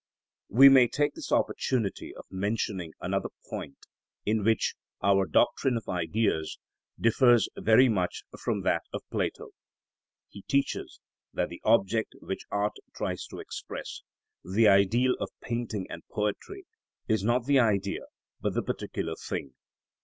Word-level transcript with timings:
We 0.49 0.67
may 0.67 0.87
take 0.87 1.13
this 1.13 1.31
opportunity 1.31 2.11
of 2.15 2.25
mentioning 2.31 2.93
another 3.01 3.29
point 3.51 3.85
in 4.25 4.43
which 4.43 4.73
our 5.03 5.27
doctrine 5.27 5.77
of 5.77 5.87
Ideas 5.87 6.57
differs 6.99 7.47
very 7.55 7.87
much 7.87 8.23
from 8.39 8.63
that 8.63 8.81
of 8.91 9.07
Plato. 9.11 9.49
He 10.27 10.41
teaches 10.47 10.99
(De 11.35 11.41
Rep., 11.43 11.49
x., 11.49 11.51
p. 11.51 11.59
288) 11.61 11.61
that 11.61 11.61
the 11.61 11.69
object 11.69 12.15
which 12.21 12.45
art 12.49 12.73
tries 12.95 13.27
to 13.27 13.37
express, 13.39 14.01
the 14.43 14.67
ideal 14.67 15.13
of 15.19 15.29
painting 15.39 15.85
and 15.91 16.01
poetry, 16.11 16.65
is 17.07 17.23
not 17.23 17.45
the 17.45 17.59
Idea 17.59 18.01
but 18.39 18.55
the 18.55 18.63
particular 18.63 19.13
thing. 19.15 19.53